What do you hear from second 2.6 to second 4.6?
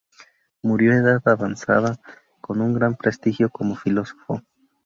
gran prestigio como filósofo.